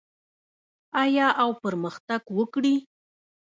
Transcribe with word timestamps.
آیا 1.03 1.27
او 1.41 1.49
پرمختګ 1.63 2.21
وکړي؟ 2.37 2.75